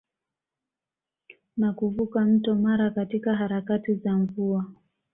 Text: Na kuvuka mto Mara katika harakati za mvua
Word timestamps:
Na 1.57 1.73
kuvuka 1.73 2.25
mto 2.25 2.55
Mara 2.55 2.91
katika 2.91 3.35
harakati 3.35 3.93
za 3.95 4.11
mvua 4.17 4.65